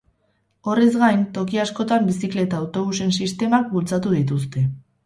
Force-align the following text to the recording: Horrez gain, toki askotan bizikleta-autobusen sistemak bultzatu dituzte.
Horrez 0.71 0.95
gain, 1.01 1.21
toki 1.35 1.61
askotan 1.65 2.09
bizikleta-autobusen 2.09 3.17
sistemak 3.21 3.73
bultzatu 3.77 4.21
dituzte. 4.21 4.69